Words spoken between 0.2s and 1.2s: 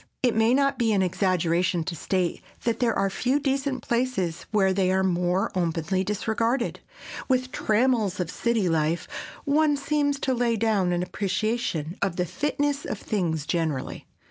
It may not be an